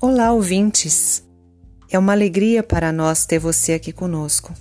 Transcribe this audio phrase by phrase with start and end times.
[0.00, 1.24] Olá, ouvintes!
[1.90, 4.54] É uma alegria para nós ter você aqui conosco.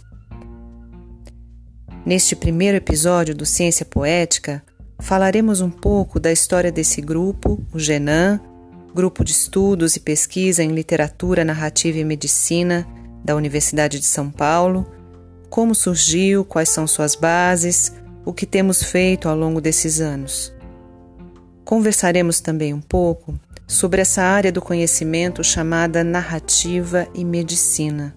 [2.03, 4.63] Neste primeiro episódio do Ciência Poética,
[4.97, 8.39] falaremos um pouco da história desse grupo, o Genan,
[8.95, 12.87] grupo de estudos e pesquisa em literatura, narrativa e medicina
[13.23, 14.91] da Universidade de São Paulo,
[15.51, 17.93] como surgiu, quais são suas bases,
[18.25, 20.51] o que temos feito ao longo desses anos.
[21.63, 28.15] Conversaremos também um pouco sobre essa área do conhecimento chamada narrativa e medicina.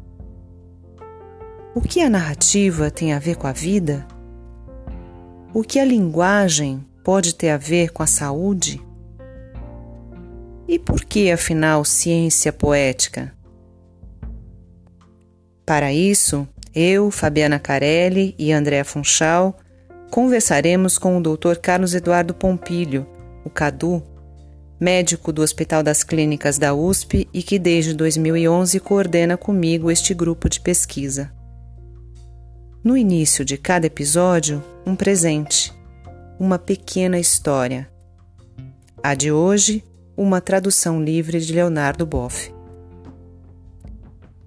[1.74, 4.06] O que a narrativa tem a ver com a vida?
[5.52, 8.80] O que a linguagem pode ter a ver com a saúde?
[10.68, 13.34] E por que, afinal, ciência poética?
[15.66, 19.59] Para isso, eu, Fabiana Carelli e Andréa Funchal
[20.10, 21.56] conversaremos com o Dr.
[21.60, 23.06] Carlos Eduardo Pompilho,
[23.45, 24.02] o Cadu,
[24.80, 30.49] médico do Hospital das Clínicas da USP e que desde 2011 coordena comigo este grupo
[30.49, 31.30] de pesquisa.
[32.82, 35.71] No início de cada episódio, um presente,
[36.38, 37.91] uma pequena história.
[39.02, 39.85] A de hoje,
[40.16, 42.51] uma tradução livre de Leonardo Boff.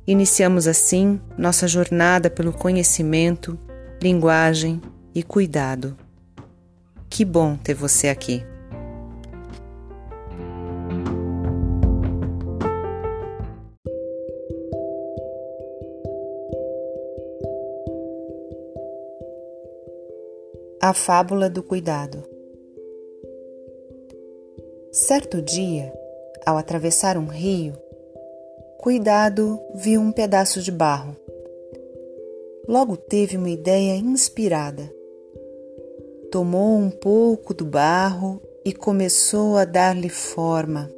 [0.07, 3.57] Iniciamos assim nossa jornada pelo conhecimento,
[4.01, 4.81] linguagem
[5.13, 5.95] e cuidado.
[7.07, 8.43] Que bom ter você aqui.
[20.85, 22.21] A fábula do cuidado.
[24.91, 25.93] Certo dia,
[26.45, 27.73] ao atravessar um rio,
[28.79, 31.15] Cuidado viu um pedaço de barro.
[32.67, 34.93] Logo teve uma ideia inspirada.
[36.29, 40.91] Tomou um pouco do barro e começou a dar-lhe forma.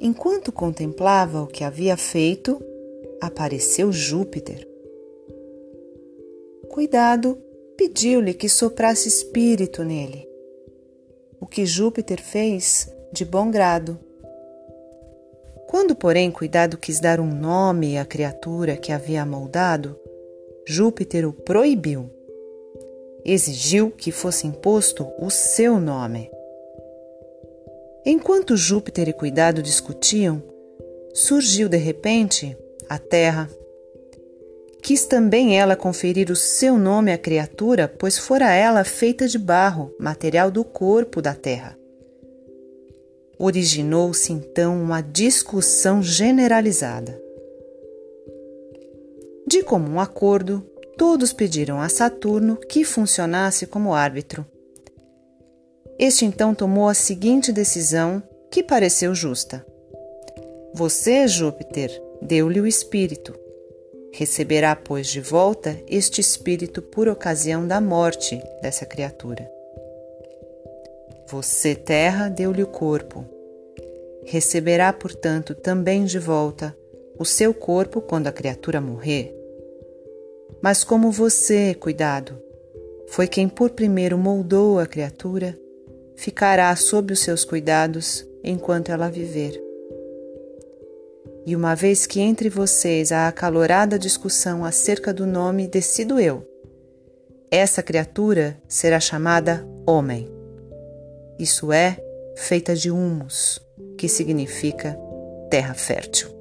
[0.00, 2.58] Enquanto contemplava o que havia feito,
[3.20, 4.75] apareceu Júpiter.
[6.76, 7.38] Cuidado
[7.74, 10.28] pediu-lhe que soprasse espírito nele.
[11.40, 13.98] O que Júpiter fez de bom grado.
[15.68, 19.98] Quando, porém, Cuidado quis dar um nome à criatura que havia amoldado,
[20.66, 22.10] Júpiter o proibiu.
[23.24, 26.30] Exigiu que fosse imposto o seu nome.
[28.04, 30.42] Enquanto Júpiter e Cuidado discutiam,
[31.14, 32.54] surgiu de repente
[32.86, 33.48] a Terra
[34.86, 39.92] Quis também ela conferir o seu nome à criatura, pois fora ela feita de barro,
[39.98, 41.76] material do corpo da terra.
[43.36, 47.20] Originou-se então uma discussão generalizada.
[49.44, 50.64] De comum acordo,
[50.96, 54.46] todos pediram a Saturno que funcionasse como árbitro.
[55.98, 59.66] Este então tomou a seguinte decisão, que pareceu justa.
[60.72, 61.90] Você, Júpiter,
[62.22, 63.45] deu-lhe o espírito
[64.12, 69.50] Receberá, pois, de volta este espírito por ocasião da morte dessa criatura.
[71.28, 73.24] Você, terra, deu-lhe o corpo.
[74.24, 76.76] Receberá, portanto, também de volta
[77.18, 79.34] o seu corpo quando a criatura morrer.
[80.62, 82.40] Mas como você, cuidado,
[83.08, 85.58] foi quem por primeiro moldou a criatura,
[86.16, 89.65] ficará sob os seus cuidados enquanto ela viver.
[91.46, 96.42] E uma vez que entre vocês há acalorada discussão acerca do nome, decido eu.
[97.48, 100.28] Essa criatura será chamada Homem.
[101.38, 101.98] Isso é,
[102.36, 103.60] feita de humus,
[103.96, 104.98] que significa
[105.48, 106.35] terra fértil.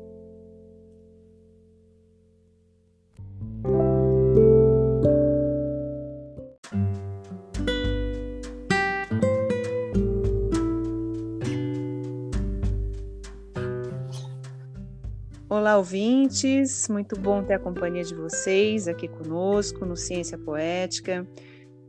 [15.66, 16.88] Olá, ouvintes!
[16.88, 21.28] Muito bom ter a companhia de vocês aqui conosco no Ciência Poética.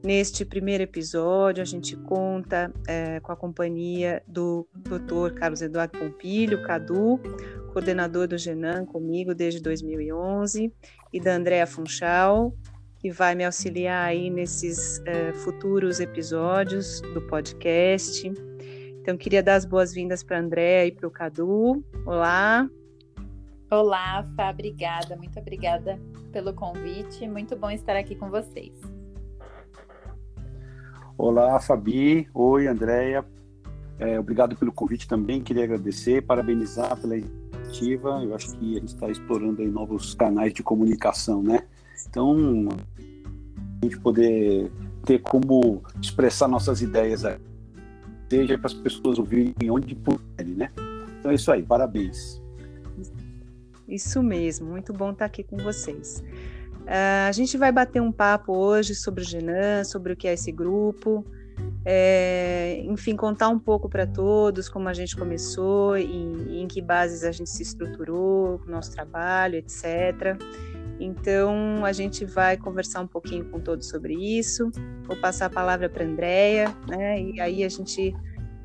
[0.03, 5.35] Neste primeiro episódio, a gente conta é, com a companhia do Dr.
[5.35, 7.21] Carlos Eduardo Pompilho, Cadu,
[7.75, 10.73] coordenador do Genan comigo desde 2011,
[11.13, 12.55] e da Andrea Funchal,
[12.99, 18.27] que vai me auxiliar aí nesses é, futuros episódios do podcast.
[19.03, 21.85] Então, queria dar as boas-vindas para a Andrea e para o Cadu.
[22.07, 22.67] Olá!
[23.69, 25.99] Olá, Fá, obrigada, muito obrigada
[26.31, 27.27] pelo convite.
[27.27, 28.73] Muito bom estar aqui com vocês.
[31.19, 32.29] Olá, Fabi.
[32.33, 33.25] Oi, Andréia.
[33.99, 35.41] É, obrigado pelo convite também.
[35.41, 38.23] Queria agradecer, parabenizar pela iniciativa.
[38.23, 41.65] Eu acho que a gente está explorando aí novos canais de comunicação, né?
[42.09, 42.69] Então,
[43.83, 44.71] a gente poder
[45.05, 47.23] ter como expressar nossas ideias,
[48.31, 50.71] seja para as pessoas ouvirem onde puderem, né?
[51.19, 52.46] Então é isso aí, parabéns.
[53.89, 56.23] Isso mesmo, muito bom estar aqui com vocês.
[56.83, 60.35] Uh, a gente vai bater um papo hoje sobre o Genan, sobre o que é
[60.35, 61.25] esse grupo,
[61.85, 66.83] é, enfim, contar um pouco para todos como a gente começou e, e, em que
[66.83, 70.37] bases a gente se estruturou, nosso trabalho, etc.
[70.99, 74.71] Então, a gente vai conversar um pouquinho com todos sobre isso.
[75.05, 77.21] Vou passar a palavra para a Andrea, né?
[77.21, 78.15] E aí a gente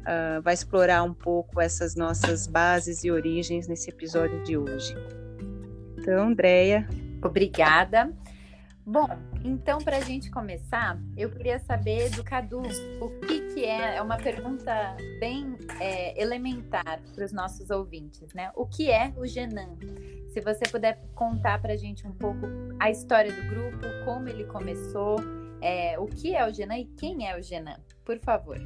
[0.01, 4.95] uh, vai explorar um pouco essas nossas bases e origens nesse episódio de hoje.
[5.97, 6.87] Então, Andrea.
[7.23, 8.11] Obrigada.
[8.83, 9.07] Bom,
[9.43, 12.63] então para a gente começar, eu queria saber do Cadu
[12.99, 18.51] o que, que é, é uma pergunta bem é, elementar para os nossos ouvintes, né?
[18.55, 19.77] O que é o Genan?
[20.33, 22.47] Se você puder contar para a gente um pouco
[22.79, 25.17] a história do grupo, como ele começou,
[25.61, 28.57] é, o que é o Genan e quem é o Genan, por favor.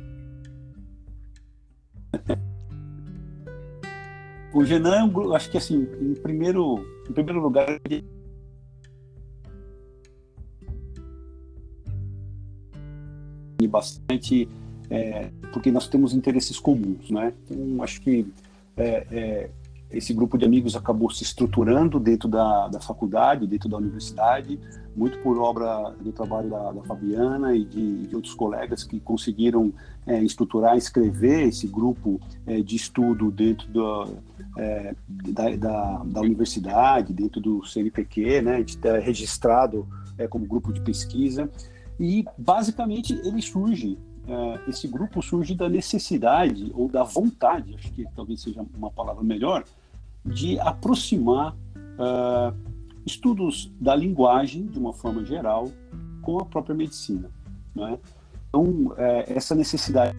[4.53, 7.67] O Genan é um grupo, acho que assim, em primeiro, em primeiro lugar,
[13.67, 14.47] bastante
[14.89, 17.33] é, porque nós temos interesses comuns, né?
[17.43, 18.25] Então acho que
[18.77, 19.49] é, é,
[19.91, 24.59] esse grupo de amigos acabou se estruturando dentro da, da faculdade, dentro da universidade,
[24.95, 29.73] muito por obra do trabalho da, da Fabiana e de, de, outros colegas que conseguiram
[30.05, 33.67] é, estruturar, escrever esse grupo é, de estudo dentro
[34.57, 40.71] é, da, da, da, universidade, dentro do CNPq, né, de ter registrado é, como grupo
[40.71, 41.49] de pesquisa.
[41.99, 43.97] E, basicamente, ele surge,
[44.67, 49.63] esse grupo surge da necessidade ou da vontade, acho que talvez seja uma palavra melhor,
[50.25, 52.55] de aproximar uh,
[53.05, 55.71] estudos da linguagem, de uma forma geral,
[56.21, 57.29] com a própria medicina.
[57.75, 57.99] Né?
[58.49, 60.17] Então, é, essa necessidade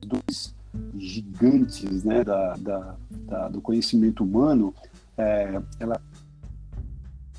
[0.00, 0.54] dos
[0.96, 4.74] gigantes né, da, da, da, do conhecimento humano,
[5.16, 6.00] é, ela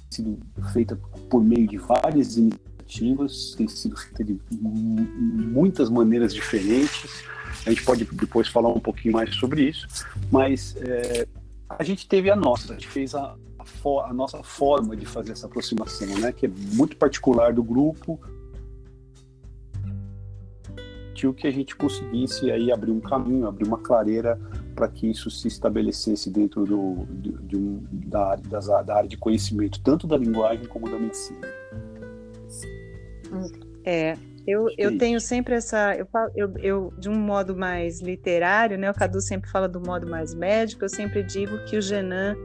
[0.09, 0.39] sido
[0.71, 0.97] feita
[1.29, 7.23] por meio de várias iniciativas tem sido feita de muitas maneiras diferentes.
[7.65, 9.87] A gente pode depois falar um pouquinho mais sobre isso,
[10.31, 11.27] mas é,
[11.69, 15.31] a gente teve a nossa, a gente fez a, a, a, nossa forma de fazer
[15.31, 18.19] essa aproximação, né, que é muito particular do grupo,
[21.35, 24.39] que a gente conseguisse aí abrir um caminho, abrir uma clareira
[24.73, 29.79] para que isso se estabelecesse dentro do, de, de um, da, da área de conhecimento,
[29.81, 31.47] tanto da linguagem como da medicina.
[33.83, 34.17] É,
[34.47, 35.95] eu, eu tenho sempre essa.
[35.95, 38.89] Eu, eu, eu, de um modo mais literário, né?
[38.91, 42.35] O Cadu sempre fala do modo mais médico, eu sempre digo que o Genan,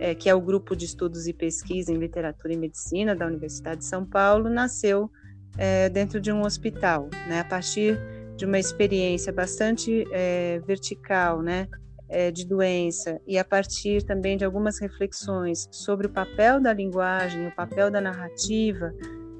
[0.00, 3.80] é, que é o grupo de estudos e pesquisa em literatura e medicina da Universidade
[3.80, 5.10] de São Paulo, nasceu
[5.58, 7.40] é, dentro de um hospital, né?
[7.40, 7.98] A partir
[8.36, 11.68] de uma experiência bastante é, vertical, né?
[12.08, 17.48] É, de doença e a partir também de algumas reflexões sobre o papel da linguagem,
[17.48, 18.92] o papel da narrativa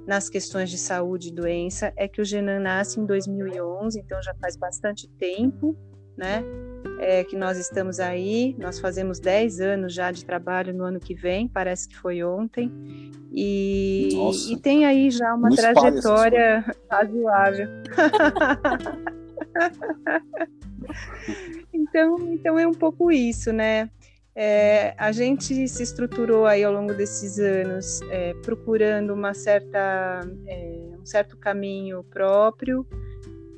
[0.07, 4.35] nas questões de saúde e doença é que o Genan nasce em 2011, então já
[4.35, 5.77] faz bastante tempo,
[6.17, 6.45] né?
[7.01, 11.15] É, que nós estamos aí, nós fazemos 10 anos já de trabalho no ano que
[11.15, 12.71] vem, parece que foi ontem,
[13.33, 14.11] e,
[14.51, 17.69] e tem aí já uma trajetória razoável.
[21.73, 23.91] então, então é um pouco isso, né?
[24.37, 30.89] É, a gente se estruturou aí ao longo desses anos é, procurando uma certa, é,
[31.01, 32.85] um certo caminho próprio.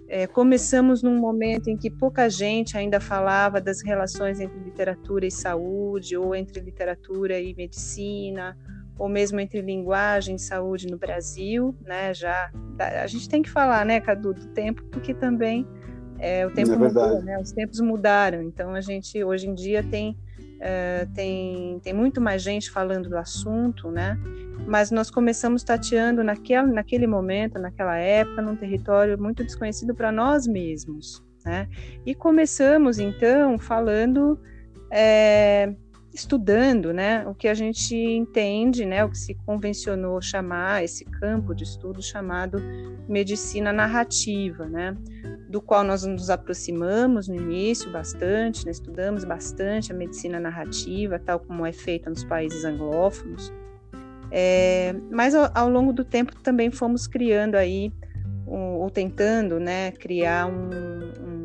[0.06, 5.30] É, começamos num momento em que pouca gente ainda falava das relações entre literatura e
[5.30, 8.56] saúde, ou entre literatura e medicina,
[8.98, 12.12] ou mesmo entre linguagem e saúde no Brasil, né?
[12.12, 15.66] Já a gente tem que falar, né, Cadu, do tempo, porque também
[16.18, 17.38] é, o tempo é mudou, né?
[17.40, 18.42] Os tempos mudaram.
[18.42, 20.16] Então a gente hoje em dia tem
[20.56, 24.18] Uh, tem, tem muito mais gente falando do assunto, né?
[24.66, 30.46] Mas nós começamos tateando naquele, naquele momento, naquela época, num território muito desconhecido para nós
[30.46, 31.68] mesmos, né?
[32.06, 34.40] E começamos, então, falando,
[34.90, 35.74] é,
[36.16, 37.26] estudando, né?
[37.28, 39.04] O que a gente entende, né?
[39.04, 42.58] O que se convencionou chamar esse campo de estudo chamado
[43.08, 44.96] medicina narrativa, né?
[45.48, 48.72] do qual nós nos aproximamos no início bastante, né?
[48.72, 53.52] estudamos bastante a medicina narrativa, tal como é feita nos países anglófonos.
[54.30, 57.92] É, mas ao, ao, longo do tempo também fomos criando aí,
[58.46, 60.68] um, ou tentando né, criar um,
[61.24, 61.35] um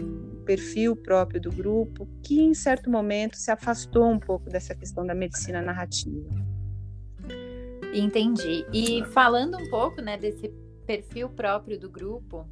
[0.52, 5.16] perfil próprio do grupo, que em certo momento se afastou um pouco dessa questão da
[5.16, 6.30] medicina narrativa.
[7.94, 8.66] Entendi.
[8.74, 10.50] E falando um pouco né, desse
[10.86, 12.46] perfil próprio do grupo,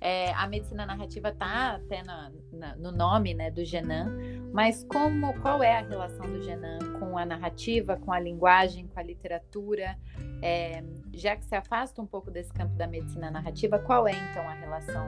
[0.00, 4.12] É, a medicina narrativa está até na, na, no nome né, do Genan,
[4.52, 9.00] mas como, qual é a relação do Genan com a narrativa, com a linguagem, com
[9.00, 9.96] a literatura?
[10.42, 14.42] É, já que se afasta um pouco desse campo da medicina narrativa, qual é então
[14.46, 15.06] a relação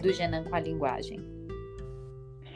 [0.00, 1.20] do Genan com a linguagem?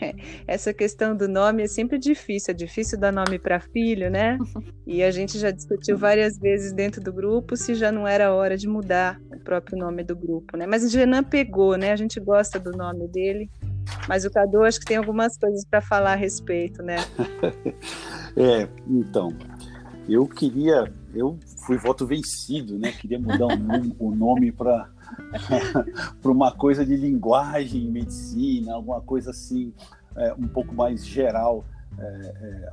[0.46, 4.38] essa questão do nome é sempre difícil, é difícil dar nome para filho, né?
[4.84, 8.56] E a gente já discutiu várias vezes dentro do grupo se já não era hora
[8.56, 10.66] de mudar o próprio nome do grupo, né?
[10.66, 11.92] Mas o Genan pegou, né?
[11.92, 13.48] A gente gosta do nome dele,
[14.08, 16.96] mas o Cadu acho que tem algumas coisas para falar a respeito, né?
[18.36, 19.32] é, então,
[20.08, 22.92] eu queria, eu fui voto vencido, né?
[22.92, 23.46] Queria mudar
[23.98, 24.88] o nome para
[26.20, 29.72] para uma coisa de linguagem, medicina, alguma coisa assim,
[30.16, 31.64] é, um pouco mais geral,
[31.98, 32.72] é, é,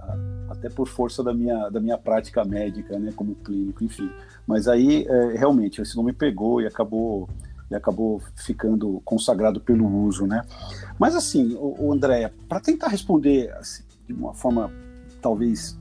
[0.49, 4.09] até por força da minha, da minha prática médica, né, como clínico, enfim.
[4.47, 7.29] Mas aí, é, realmente, esse nome pegou e acabou
[7.69, 10.41] e acabou ficando consagrado pelo uso, né?
[10.97, 14.71] Mas assim, o, o André, para tentar responder assim, de uma forma
[15.21, 15.79] talvez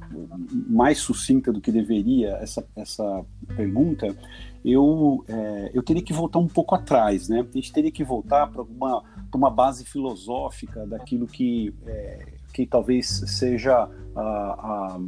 [0.69, 3.25] mais sucinta do que deveria essa, essa
[3.57, 4.17] pergunta,
[4.65, 7.47] eu, é, eu teria que voltar um pouco atrás, né?
[7.49, 9.03] A gente teria que voltar para uma,
[9.35, 15.01] uma base filosófica daquilo que, é, que talvez seja a, a,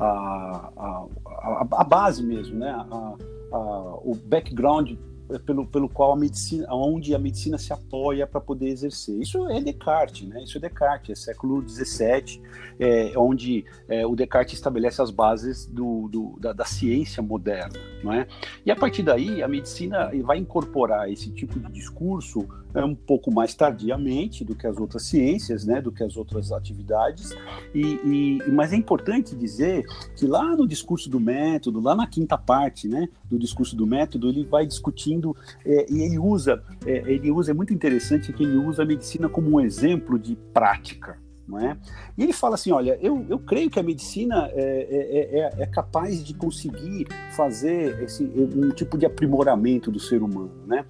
[0.00, 2.70] a, a, a base mesmo, né?
[2.70, 3.14] A,
[3.52, 3.58] a,
[4.04, 4.92] o background
[5.38, 9.20] pelo, pelo qual a medicina, onde a medicina se apoia para poder exercer.
[9.20, 10.42] Isso é Descartes, né?
[10.42, 12.40] Isso é Descartes, é século XVII,
[12.78, 18.12] é, onde é, o Descartes estabelece as bases do, do da, da, ciência moderna, não
[18.12, 18.26] é?
[18.64, 23.30] E a partir daí a medicina vai incorporar esse tipo de discurso é, um pouco
[23.30, 25.80] mais tardiamente do que as outras ciências, né?
[25.80, 27.34] Do que as outras atividades.
[27.74, 29.84] E, e mas é importante dizer
[30.16, 33.08] que lá no discurso do método, lá na quinta parte, né?
[33.24, 35.21] Do discurso do método, ele vai discutindo
[35.64, 39.28] é, e ele usa, é, ele usa, é muito interessante que ele usa a medicina
[39.28, 41.20] como um exemplo de prática.
[41.46, 41.76] Não é?
[42.16, 45.66] E ele fala assim: olha, eu, eu creio que a medicina é, é, é, é
[45.66, 50.52] capaz de conseguir fazer esse, um tipo de aprimoramento do ser humano.
[50.66, 50.84] Né?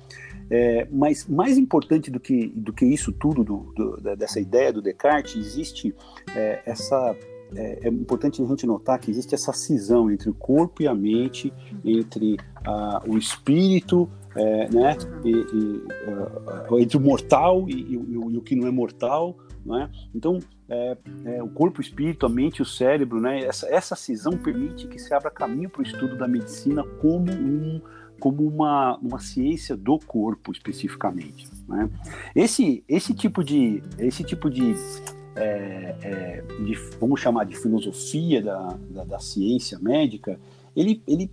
[0.50, 4.82] É, mas mais importante do que, do que isso tudo, do, do, dessa ideia do
[4.82, 5.94] Descartes, existe
[6.36, 7.16] é, essa
[7.54, 10.94] é, é, importante a gente notar que existe essa cisão entre o corpo e a
[10.94, 11.52] mente,
[11.84, 12.34] entre
[12.66, 18.56] uh, o espírito, é, né, e, e, uh, entre o mortal e, e, o que
[18.56, 19.90] não é mortal, né?
[20.14, 23.40] Então, é, é, o corpo, o espírito, a mente, o cérebro, né?
[23.40, 27.80] Essa, essa cisão permite que se abra caminho para o estudo da medicina como um
[28.18, 31.50] como uma, uma ciência do corpo especificamente.
[31.66, 31.90] Né?
[32.36, 34.76] Esse, esse tipo de esse tipo de
[35.34, 40.38] é, é, de, vamos chamar de filosofia da, da, da ciência médica,
[40.76, 41.30] ele, ele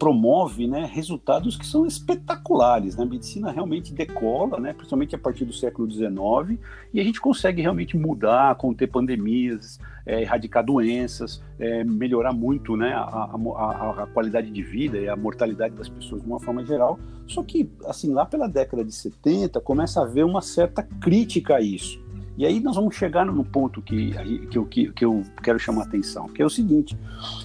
[0.00, 2.96] promove né, resultados que são espetaculares.
[2.96, 3.02] Né?
[3.02, 6.58] A medicina realmente decola, né, principalmente a partir do século XIX,
[6.94, 12.94] e a gente consegue realmente mudar, conter pandemias, é, erradicar doenças, é, melhorar muito né,
[12.94, 16.98] a, a, a, qualidade de vida e a mortalidade das pessoas de uma forma geral.
[17.26, 21.60] Só que, assim, lá pela década de 70, começa a haver uma certa crítica a
[21.60, 22.02] isso.
[22.38, 24.12] E aí nós vamos chegar no ponto que,
[24.46, 26.96] que, eu, que, que eu quero chamar atenção, que é o seguinte: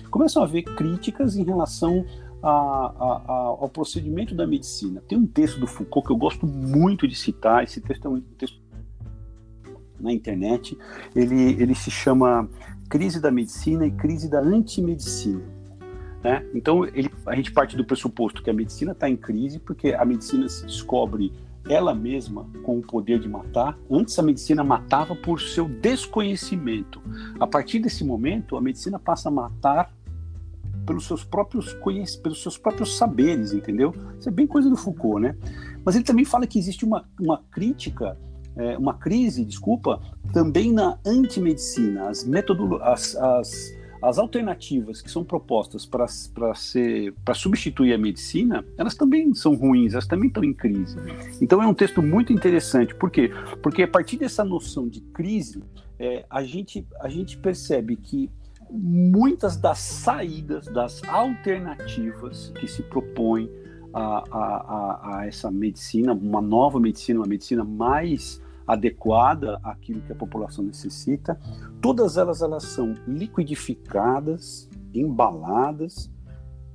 [0.09, 2.05] começam a haver críticas em relação
[2.47, 5.01] a, a, ao procedimento da medicina.
[5.07, 8.21] Tem um texto do Foucault que eu gosto muito de citar, esse texto é um
[8.21, 8.59] texto
[9.99, 10.77] na internet,
[11.15, 12.47] ele, ele se chama
[12.87, 15.41] Crise da Medicina e Crise da Antimedicina.
[16.23, 16.45] Né?
[16.53, 20.05] Então, ele, a gente parte do pressuposto que a medicina está em crise porque a
[20.05, 21.31] medicina se descobre
[21.67, 23.77] ela mesma com o poder de matar.
[23.89, 27.01] Antes a medicina matava por seu desconhecimento.
[27.39, 29.91] A partir desse momento, a medicina passa a matar
[30.85, 33.93] pelos seus próprios conhecimentos, pelos seus próprios saberes, entendeu?
[34.19, 35.35] Isso é bem coisa do Foucault, né?
[35.83, 38.17] Mas ele também fala que existe uma, uma crítica,
[38.55, 40.01] é, uma crise, desculpa,
[40.31, 42.09] também na antimedicina.
[42.09, 42.25] As
[42.81, 49.93] as, as as alternativas que são propostas para substituir a medicina, elas também são ruins,
[49.93, 50.95] elas também estão em crise.
[51.41, 52.93] Então é um texto muito interessante.
[52.93, 53.31] Por quê?
[53.63, 55.63] Porque a partir dessa noção de crise,
[55.97, 58.29] é, a, gente, a gente percebe que
[58.69, 63.49] muitas das saídas, das alternativas que se propõem
[63.93, 70.11] a, a, a, a essa medicina, uma nova medicina, uma medicina mais adequada àquilo que
[70.11, 71.39] a população necessita.
[71.81, 76.11] Todas elas, elas são liquidificadas, embaladas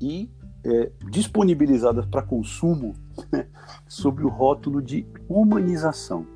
[0.00, 0.30] e
[0.64, 2.94] é, disponibilizadas para consumo
[3.32, 3.46] né,
[3.88, 6.26] sob o rótulo de humanização.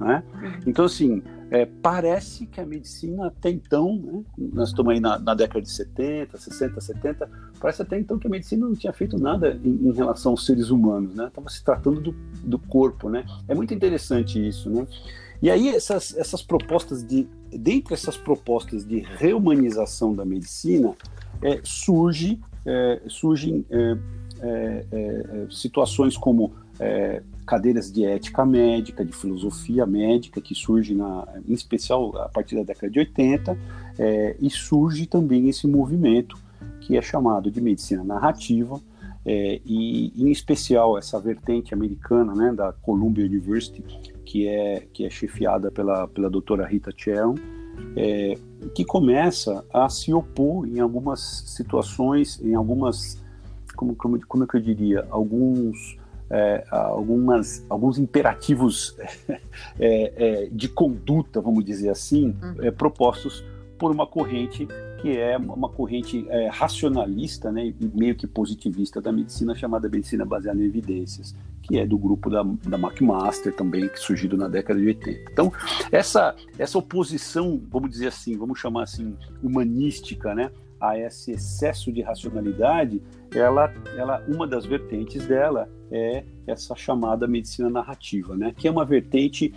[0.00, 0.22] Né?
[0.66, 4.22] Então, assim, é, parece que a medicina até então, né,
[4.52, 8.30] nós estamos aí na, na, década de 70, 60, 70, parece até então que a
[8.30, 11.26] medicina não tinha feito nada em, em relação aos seres humanos, né?
[11.28, 13.24] Estava se tratando do, do corpo, né?
[13.46, 14.86] É muito interessante isso, né?
[15.42, 20.94] E aí essas, essas propostas de, dentre essas propostas de reumanização da medicina,
[21.42, 23.96] é, surge, é, surgem é,
[24.40, 31.26] é, é situações como é, cadeiras de ética médica, de filosofia médica, que surge, na,
[31.46, 33.58] em especial a partir da década de 80,
[33.98, 36.36] é, e surge também esse movimento
[36.80, 38.80] que é chamado de medicina narrativa,
[39.26, 43.82] é, e em especial essa vertente americana né, da Columbia University,
[44.24, 47.34] que é, que é chefiada pela, pela doutora Rita Cheron,
[47.96, 48.34] é,
[48.74, 53.22] que começa a se opor em algumas situações, em algumas,
[53.74, 55.96] como, como, como é que eu diria, alguns
[56.34, 58.96] é, algumas, alguns imperativos
[59.78, 62.64] é, é, de conduta, vamos dizer assim, uhum.
[62.64, 63.44] É, propostos
[63.78, 64.66] por uma corrente
[65.00, 70.24] que é uma corrente é, racionalista né, e meio que positivista da medicina, chamada medicina
[70.24, 74.80] baseada em evidências, que é do grupo da, da McMaster também, que surgiu na década
[74.80, 75.30] de 80.
[75.30, 75.52] Então,
[75.92, 80.50] essa, essa oposição, vamos dizer assim, vamos chamar assim, humanística, né,
[80.88, 83.02] a esse excesso de racionalidade,
[83.34, 88.54] ela, ela, uma das vertentes dela é essa chamada medicina narrativa, né?
[88.56, 89.52] Que é uma vertente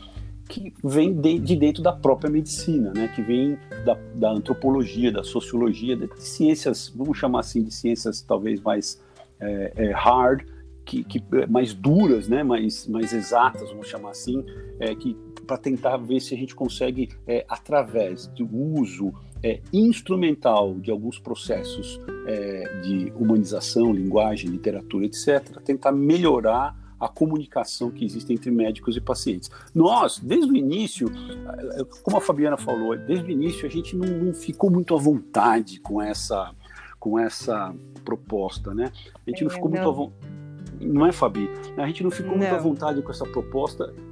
[0.48, 3.08] que vem de, de dentro da própria medicina, né?
[3.10, 8.62] Que vem da, da antropologia, da sociologia, de ciências, vamos chamar assim de ciências talvez
[8.62, 9.02] mais
[9.40, 10.46] é, é, hard,
[10.86, 12.44] que, que, mais duras, né?
[12.44, 14.44] Mais, mais exatas, vamos chamar assim,
[14.80, 15.18] é, que
[15.48, 21.18] para tentar ver se a gente consegue, é, através do uso é, instrumental de alguns
[21.18, 28.98] processos é, de humanização, linguagem, literatura, etc., tentar melhorar a comunicação que existe entre médicos
[28.98, 29.52] e pacientes.
[29.74, 34.08] Nós, desde o início, é, como a Fabiana falou, desde o início a gente não,
[34.08, 36.54] não ficou muito à vontade com essa,
[37.00, 37.74] com essa
[38.04, 38.92] proposta, né?
[39.26, 39.78] A gente não ficou não.
[39.78, 40.38] muito à vontade.
[40.80, 41.50] Não é, Fabi?
[41.76, 42.40] A gente não ficou não.
[42.40, 44.07] muito à vontade com essa proposta, é, é,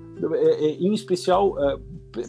[0.79, 1.77] em especial é,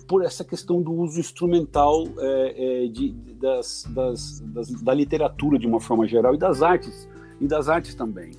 [0.07, 5.67] por essa questão do uso instrumental é, é, de, das, das, das, da literatura de
[5.67, 7.09] uma forma geral e das artes
[7.41, 8.33] e das artes também.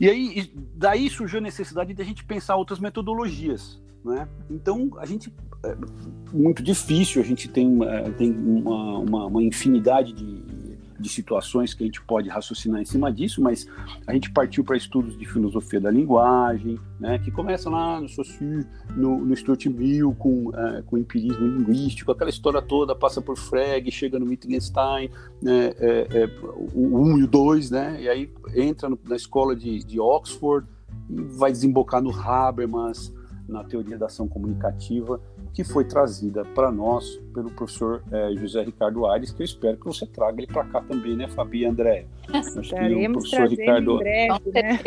[0.00, 4.28] E aí daí surgiu a necessidade de a gente pensar outras metodologias, né?
[4.48, 5.32] Então a gente
[5.64, 5.76] é
[6.32, 7.78] muito difícil, a gente tem,
[8.16, 10.57] tem uma, uma, uma infinidade de
[10.98, 13.68] de situações que a gente pode raciocinar em cima disso, mas
[14.06, 18.66] a gente partiu para estudos de filosofia da linguagem, né, que começa lá no Saussure,
[18.96, 23.90] no, no Stuart Mill, com, uh, com empirismo linguístico, aquela história toda passa por Frege,
[23.90, 26.30] chega no Wittgenstein, né, é, é,
[26.74, 30.00] o 1 um e o 2, né, e aí entra no, na escola de, de
[30.00, 30.66] Oxford
[31.08, 33.12] e vai desembocar no Habermas,
[33.48, 35.20] na teoria da ação comunicativa,
[35.52, 39.86] que foi trazida para nós pelo professor é, José Ricardo Aires, que eu espero que
[39.86, 42.06] você traga ele para cá também, né, Fabi e André?
[42.32, 43.94] Estaremos o professor Ricardo.
[43.94, 44.80] Em breve, né?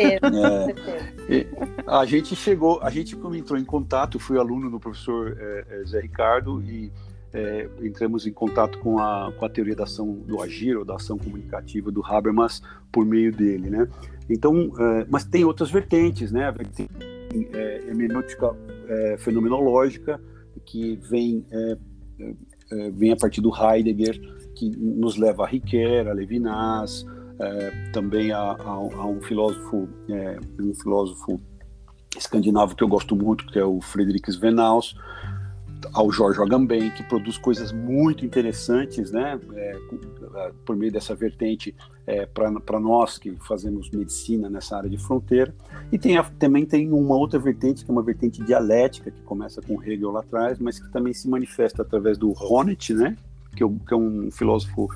[1.28, 1.46] é,
[1.86, 6.00] a gente chegou, a gente como entrou em contato, fui aluno do professor é, José
[6.00, 6.92] Ricardo e
[7.32, 10.96] é, entramos em contato com a, com a teoria da ação do agir ou da
[10.96, 13.88] ação comunicativa do Habermas por meio dele, né?
[14.28, 16.46] Então, é, mas tem outras vertentes, né?
[16.46, 16.90] A vertente
[17.52, 18.54] é, hermenêutica
[18.88, 20.20] é, fenomenológica,
[20.66, 21.76] que vem, é,
[22.20, 22.34] é,
[22.72, 24.20] é, vem a partir do Heidegger,
[24.54, 27.06] que nos leva a Riquet, a Levinas,
[27.38, 31.40] é, também a, a, a, um filósofo, é, um filósofo
[32.16, 34.94] escandinavo que eu gosto muito, que é o Friedrich Svenaus,
[35.92, 39.40] ao Jorge Agamben, que produz coisas muito interessantes, né,
[40.64, 41.74] por meio dessa vertente
[42.06, 45.54] é, para nós que fazemos medicina nessa área de fronteira.
[45.90, 49.60] E tem a, também tem uma outra vertente, que é uma vertente dialética, que começa
[49.62, 53.16] com Hegel lá atrás, mas que também se manifesta através do Honneth, né,
[53.54, 54.88] que, é, que é um filósofo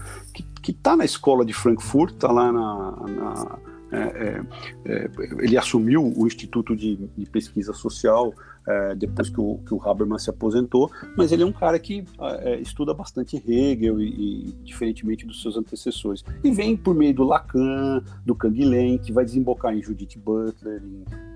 [0.63, 3.59] que está na escola de Frankfurt, está lá na, na
[3.97, 4.43] é,
[4.85, 8.35] é, é, ele assumiu o Instituto de, de Pesquisa Social
[8.67, 12.05] é, depois que o, que o Habermas se aposentou, mas ele é um cara que
[12.41, 16.25] é, estuda bastante Hegel e, e, diferentemente dos seus antecessores.
[16.43, 20.83] E vem por meio do Lacan, do Canguilhem, que vai desembocar em Judith Butler,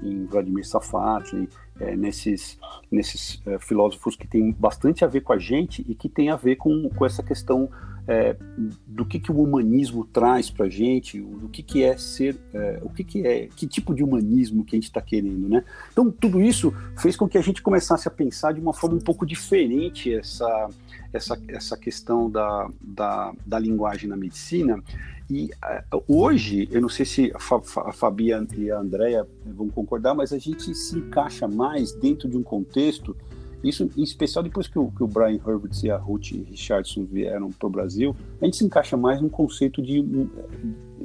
[0.03, 2.59] em, em Vladimir Safatli, é, nesses,
[2.91, 6.37] nesses é, filósofos que têm bastante a ver com a gente e que tem a
[6.37, 7.71] ver com, com essa questão
[8.11, 8.37] é,
[8.85, 12.81] do que, que o humanismo traz para a gente, do que, que é ser, é,
[12.83, 15.63] o que, que é, que tipo de humanismo que a gente está querendo, né?
[15.93, 19.01] Então tudo isso fez com que a gente começasse a pensar de uma forma um
[19.01, 20.69] pouco diferente essa
[21.13, 24.83] essa, essa questão da, da, da linguagem na medicina
[25.31, 25.51] e
[25.95, 28.13] uh, hoje, eu não sei se a, Fa, a
[28.57, 33.17] e a Andrea vão concordar, mas a gente se encaixa mais dentro de um contexto
[33.63, 37.51] Isso em especial depois que o, que o Brian Herbert e a Ruth Richardson vieram
[37.51, 40.03] para o Brasil, a gente se encaixa mais no conceito de,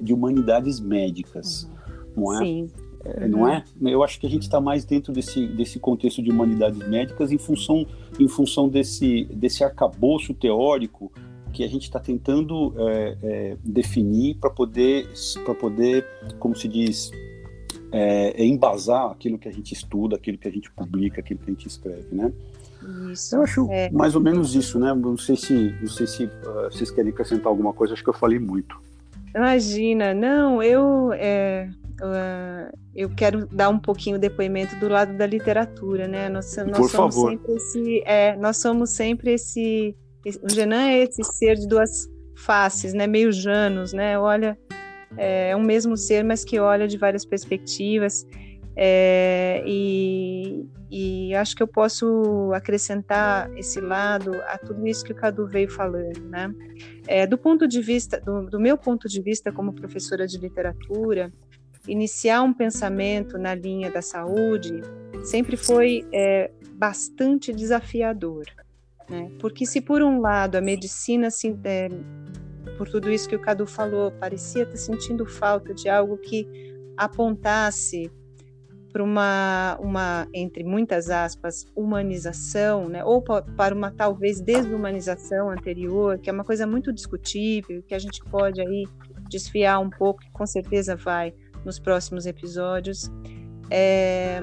[0.01, 1.69] de humanidades médicas,
[2.15, 2.23] uhum.
[2.23, 2.37] não é?
[2.37, 2.67] Sim.
[3.03, 3.63] É, não é?
[3.81, 7.37] Eu acho que a gente está mais dentro desse, desse contexto de humanidades médicas em
[7.37, 7.85] função,
[8.19, 11.11] em função desse, desse arcabouço teórico
[11.53, 15.07] que a gente está tentando é, é, definir para poder,
[15.59, 16.05] poder,
[16.39, 17.11] como se diz,
[17.91, 21.49] é, é, embasar aquilo que a gente estuda, aquilo que a gente publica, aquilo que
[21.49, 22.31] a gente escreve, né?
[23.11, 23.89] Isso, eu acho é.
[23.89, 24.93] mais ou menos isso, né?
[24.93, 28.13] Não sei se, não sei se uh, vocês querem acrescentar alguma coisa, acho que eu
[28.13, 28.79] falei muito.
[29.35, 31.69] Imagina, não, eu é,
[32.01, 36.29] uh, eu quero dar um pouquinho o depoimento do lado da literatura, né?
[36.29, 37.31] Nós, nós Por somos favor.
[37.31, 39.95] sempre esse, é, nós somos sempre esse,
[40.25, 43.07] esse, o Genan é esse ser de duas faces, né?
[43.07, 44.17] Meio Janos, né?
[44.19, 44.57] Olha,
[45.17, 48.25] é, um mesmo ser, mas que olha de várias perspectivas.
[48.77, 55.15] É, e, e, acho que eu posso acrescentar esse lado a tudo isso que o
[55.15, 56.53] Cadu veio falando, né?
[57.07, 61.31] É, do ponto de vista, do, do, meu ponto de vista como professora de literatura,
[61.87, 64.81] iniciar um pensamento na linha da saúde
[65.23, 68.43] sempre foi é, bastante desafiador,
[69.09, 69.31] né?
[69.39, 71.87] Porque se por um lado a medicina se, é,
[72.77, 76.47] por tudo isso que o Cadu falou, parecia estar sentindo falta de algo que
[76.97, 78.11] apontasse
[78.91, 83.03] para uma, uma, entre muitas aspas, humanização, né?
[83.03, 88.23] ou para uma talvez desumanização anterior, que é uma coisa muito discutível, que a gente
[88.23, 88.85] pode aí
[89.29, 91.33] desfiar um pouco, que com certeza vai
[91.65, 93.11] nos próximos episódios.
[93.69, 94.41] É,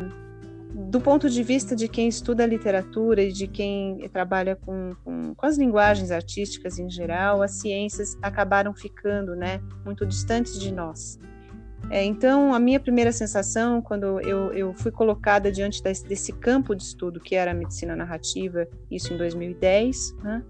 [0.75, 5.47] do ponto de vista de quem estuda literatura e de quem trabalha com, com, com,
[5.47, 11.19] as linguagens artísticas em geral, as ciências acabaram ficando né, muito distantes de nós.
[11.91, 16.75] É, então, a minha primeira sensação, quando eu, eu fui colocada diante desse, desse, campo
[16.75, 20.43] de estudo que era a medicina narrativa, isso em 2010, né,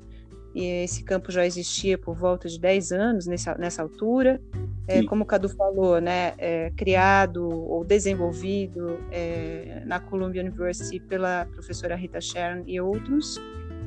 [0.54, 4.40] e esse campo já existia por volta de 10 anos nessa, nessa altura,
[4.86, 11.46] é, como o Cadu falou, né, é, criado ou desenvolvido é, na Columbia University pela
[11.52, 13.40] professora Rita Sharon e outros,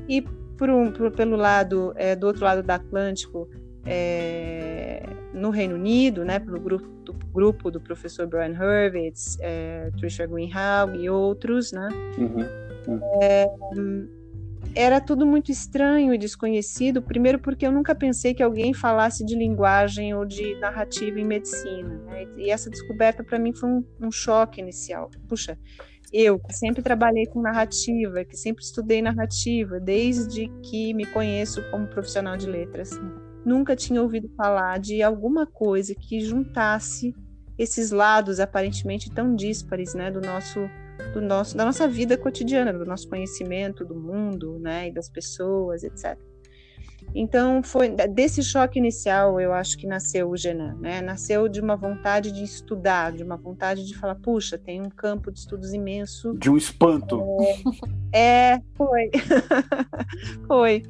[0.08, 0.22] e
[0.58, 3.50] por um, por, pelo lado, é, do outro lado do Atlântico,
[3.86, 5.04] é,
[5.34, 10.96] no Reino Unido, né, pelo grupo do, grupo do professor Brian Hurwitz, é, Trisha Greenhalgh
[10.96, 12.96] e outros, né, uhum,
[13.76, 14.25] uhum
[14.76, 19.34] era tudo muito estranho e desconhecido, primeiro porque eu nunca pensei que alguém falasse de
[19.34, 21.98] linguagem ou de narrativa em medicina.
[22.06, 22.28] Né?
[22.38, 25.10] E essa descoberta para mim foi um, um, choque inicial.
[25.30, 25.58] Puxa,
[26.12, 31.88] eu que sempre trabalhei com narrativa, que sempre estudei narrativa, desde que me conheço como
[31.88, 32.90] profissional de letras,
[33.46, 37.16] nunca tinha ouvido falar de alguma coisa que juntasse
[37.58, 40.60] esses lados aparentemente tão díspares né, do nosso
[41.16, 45.84] do nosso, da nossa vida cotidiana, do nosso conhecimento do mundo, né, e das pessoas,
[45.84, 46.18] etc.
[47.14, 51.02] Então, foi desse choque inicial, eu acho que nasceu o Genan, né?
[51.02, 55.32] Nasceu de uma vontade de estudar, de uma vontade de falar, puxa, tem um campo
[55.32, 56.34] de estudos imenso.
[56.34, 57.22] De um espanto.
[58.12, 59.12] É, é foi.
[60.48, 60.84] foi.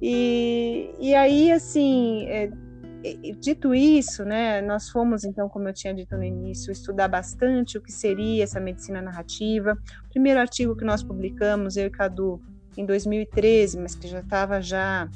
[0.00, 2.50] E, e aí, assim, é,
[3.40, 7.80] dito isso, né, nós fomos, então, como eu tinha dito no início, estudar bastante o
[7.80, 9.76] que seria essa medicina narrativa.
[10.06, 12.40] O primeiro artigo que nós publicamos, eu e Cadu,
[12.76, 15.08] em 2013, mas que já estava já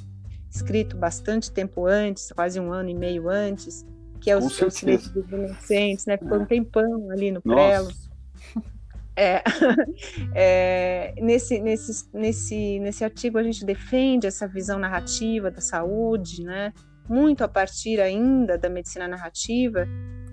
[0.50, 3.84] escrito bastante tempo antes, quase um ano e meio antes,
[4.20, 6.16] que é os Direitos dos Adolescentes, né?
[6.16, 7.88] Ficou um tempão ali no prelo.
[9.18, 9.42] É,
[10.34, 16.70] é, nesse, nesse, nesse, nesse artigo a gente defende essa visão narrativa da saúde, né?
[17.08, 19.86] Muito a partir ainda da medicina narrativa,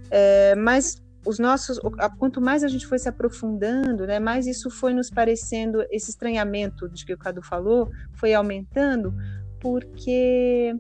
[0.10, 1.80] é, mas os nossos,
[2.18, 6.90] quanto mais a gente foi se aprofundando, né, mais isso foi nos parecendo, esse estranhamento
[6.90, 9.14] de que o Cadu falou, foi aumentando,
[9.60, 10.76] porque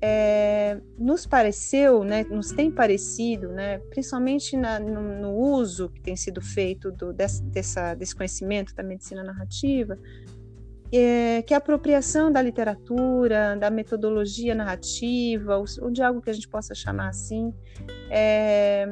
[0.00, 6.16] é, nos pareceu, né, nos tem parecido, né, principalmente na, no, no, uso que tem
[6.16, 9.96] sido feito do, dessa, desse conhecimento da medicina narrativa,
[10.92, 16.48] é, que a apropriação da literatura, da metodologia narrativa, ou, de algo que a gente
[16.48, 17.52] possa chamar assim,
[18.10, 18.88] é,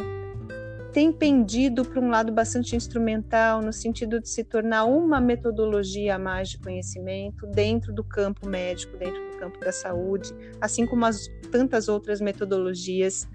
[0.93, 6.19] tem pendido para um lado bastante instrumental, no sentido de se tornar uma metodologia a
[6.19, 11.29] mais de conhecimento dentro do campo médico, dentro do campo da saúde, assim como as
[11.51, 13.29] tantas outras metodologias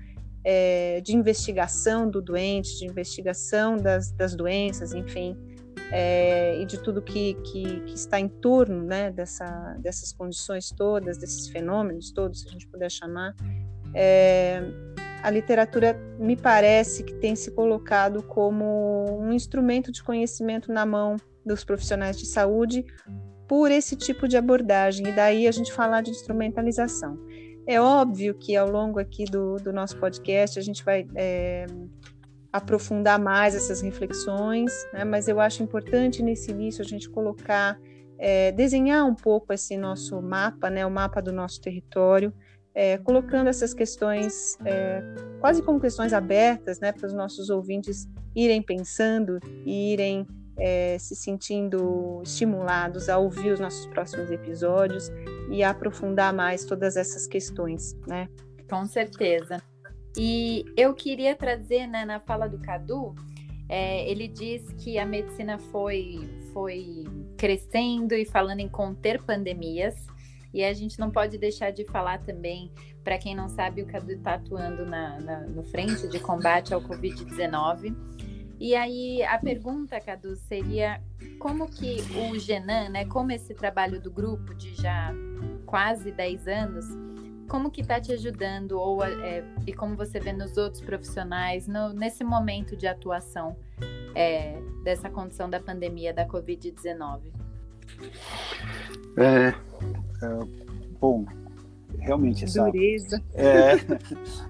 [0.43, 5.37] é, de investigação do doente, de investigação das, das doenças, enfim,
[5.91, 11.17] é, e de tudo que, que, que, está em torno né, dessa, dessas condições todas,
[11.17, 13.35] desses fenômenos todos, se a gente puder chamar,
[13.93, 14.61] é,
[15.23, 21.15] a literatura me parece que tem se colocado como um instrumento de conhecimento na mão
[21.45, 22.85] dos profissionais de saúde
[23.47, 27.17] por esse tipo de abordagem, e daí a gente falar de instrumentalização.
[27.65, 31.65] É óbvio que ao longo aqui do, do nosso podcast a gente vai é,
[32.51, 35.03] aprofundar mais essas reflexões, né?
[35.03, 37.79] mas eu acho importante nesse início a gente colocar,
[38.17, 40.85] é, desenhar um pouco esse nosso mapa, né?
[40.85, 42.33] o mapa do nosso território,
[42.73, 45.01] é, colocando essas questões é,
[45.39, 46.91] quase como questões abertas né?
[46.91, 50.25] para os nossos ouvintes irem pensando e irem
[50.57, 55.09] é, se sentindo estimulados a ouvir os nossos próximos episódios
[55.49, 58.27] e a aprofundar mais todas essas questões, né?
[58.69, 59.57] Com certeza.
[60.17, 63.15] E eu queria trazer, né, na fala do Cadu,
[63.67, 67.05] é, ele diz que a medicina foi, foi
[67.37, 69.95] crescendo e falando em conter pandemias.
[70.51, 72.71] E a gente não pode deixar de falar também,
[73.03, 76.81] para quem não sabe, o Cadu está atuando na, na, no frente de combate ao
[76.81, 77.95] Covid-19.
[78.59, 81.01] E aí a pergunta, Cadu, seria
[81.39, 85.13] como que o Genan, né, como esse trabalho do grupo de já
[85.65, 86.85] quase 10 anos,
[87.49, 91.91] como que está te ajudando ou é, e como você vê nos outros profissionais no,
[91.91, 93.57] nesse momento de atuação
[94.15, 97.21] é, dessa condição da pandemia da Covid-19?
[99.17, 99.53] É, é,
[101.01, 101.25] bom,
[101.97, 102.69] realmente essa,
[103.33, 103.75] é,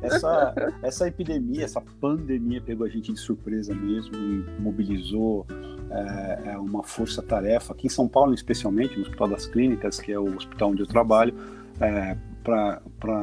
[0.01, 5.47] essa, essa epidemia, essa pandemia pegou a gente de surpresa mesmo e mobilizou
[6.45, 10.35] é uma força-tarefa aqui em São Paulo, especialmente no Hospital das Clínicas, que é o
[10.35, 11.33] hospital onde eu trabalho,
[11.81, 12.15] é,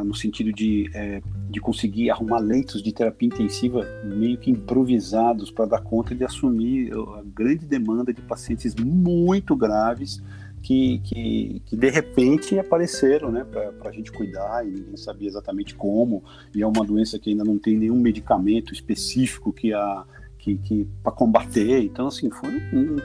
[0.05, 5.67] no sentido de, é, de conseguir arrumar leitos de terapia intensiva meio que improvisados para
[5.67, 10.23] dar conta de assumir a grande demanda de pacientes muito graves
[10.63, 15.77] que, que, que de repente apareceram né, para a gente cuidar e ninguém sabia exatamente
[15.77, 16.25] como.
[16.55, 20.05] E é uma doença que ainda não tem nenhum medicamento específico que a
[20.39, 21.83] que, que para combater.
[21.83, 22.97] Então assim foi um,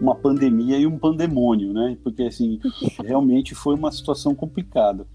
[0.00, 1.96] uma pandemia e um pandemônio, né?
[2.02, 2.60] Porque assim
[3.04, 5.06] realmente foi uma situação complicada.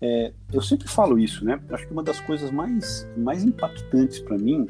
[0.00, 1.60] É, eu sempre falo isso, né?
[1.70, 4.68] Acho que uma das coisas mais, mais impactantes para mim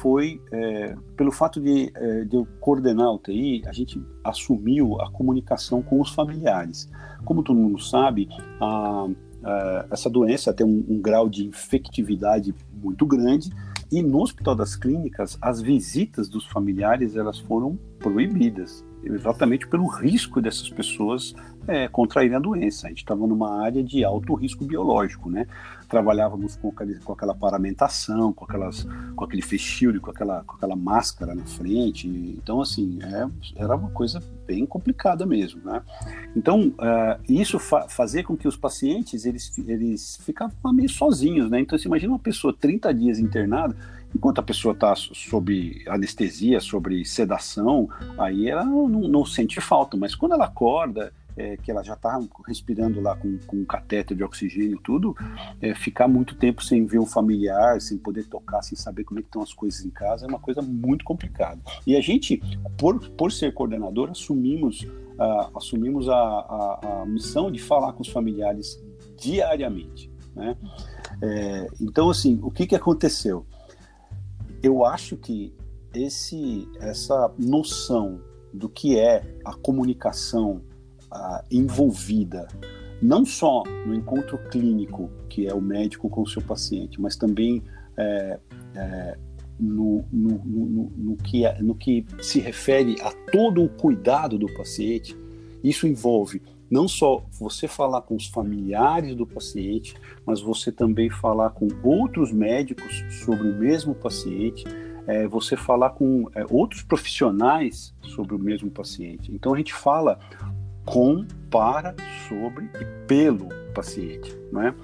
[0.00, 5.10] foi é, pelo fato de, é, de, eu coordenar a UTI, a gente assumiu a
[5.10, 6.88] comunicação com os familiares.
[7.24, 8.28] Como todo mundo sabe,
[8.60, 9.08] a,
[9.44, 13.50] a, essa doença tem um, um, grau de infectividade muito grande
[13.90, 20.40] e no Hospital das Clínicas as visitas dos familiares elas foram proibidas exatamente pelo risco
[20.40, 21.34] dessas pessoas
[21.66, 22.86] é, contraírem a doença.
[22.86, 25.46] A gente estava numa área de alto risco biológico, né?
[25.90, 30.76] Trabalhávamos com, aquele, com aquela paramentação, com, aquelas, com aquele shield, com aquela, com aquela
[30.76, 32.06] máscara na frente.
[32.08, 33.28] Então, assim, é,
[33.62, 35.82] era uma coisa bem complicada mesmo, né?
[36.34, 41.60] Então, uh, isso fa fazia com que os pacientes, eles, eles ficavam meio sozinhos, né?
[41.60, 43.76] Então, você imagina uma pessoa 30 dias internada,
[44.14, 50.14] Enquanto a pessoa está sob anestesia, sobre sedação, aí ela não, não, sente falta, mas
[50.16, 54.22] quando ela acorda, é, que ela já está respirando lá com, com um cateter de
[54.22, 55.14] oxigênio tudo,
[55.60, 59.22] é, ficar muito tempo sem ver um familiar, sem poder tocar, sem saber como é
[59.22, 61.60] estão as coisas em casa, é uma coisa muito complicada.
[61.86, 62.40] E a gente,
[62.76, 68.08] por, por ser coordenador, assumimos, uh, assumimos a, a, a missão de falar com os
[68.08, 68.82] familiares
[69.16, 70.10] diariamente.
[70.34, 70.56] Né?
[71.22, 73.46] É, então, assim, o que, que aconteceu?
[74.62, 75.54] eu acho que
[75.94, 78.20] esse, essa noção
[78.52, 80.62] do que é a comunicação
[81.12, 82.46] uh, envolvida,
[83.02, 87.62] não só no encontro clínico, que é o médico com o seu paciente, mas também
[87.96, 88.38] é,
[88.74, 89.18] é,
[89.58, 94.52] no, no, no, no, que, é, no que se refere a todo o cuidado do
[94.54, 95.16] paciente,
[95.62, 99.94] isso envolve não só você falar com os familiares do paciente,
[100.24, 104.64] mas você também falar com outros médicos sobre o mesmo paciente,
[105.06, 109.32] é, você falar com é, outros profissionais sobre o mesmo paciente.
[109.34, 110.20] Então a gente fala
[110.90, 111.94] com, para,
[112.28, 114.74] sobre e pelo paciente, né?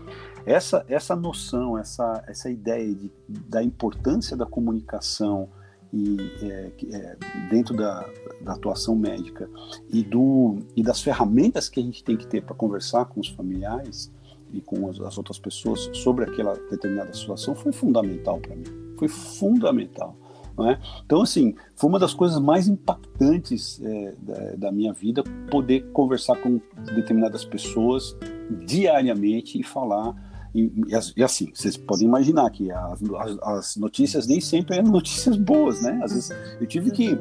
[0.44, 5.48] Essa, essa noção, essa, essa ideia de, da importância da comunicação,
[5.92, 7.16] e é, é,
[7.48, 8.08] dentro da,
[8.40, 9.48] da, atuação médica
[9.88, 13.28] e, do, e das ferramentas que a gente tem que ter para conversar com os
[13.28, 14.12] familiares
[14.52, 18.64] e com as, as, outras pessoas sobre aquela determinada situação foi fundamental para mim.
[18.98, 20.16] Foi fundamental.
[20.58, 20.78] É?
[21.04, 26.36] Então, assim, foi uma das coisas mais impactantes é, da, da, minha vida poder conversar
[26.36, 26.58] com
[26.94, 28.16] determinadas pessoas
[28.64, 30.14] diariamente e falar
[30.56, 30.72] e,
[31.16, 35.82] e, assim, vocês podem imaginar que as, as, as, notícias nem sempre eram notícias boas,
[35.82, 36.00] né?
[36.02, 37.18] Às vezes eu tive que,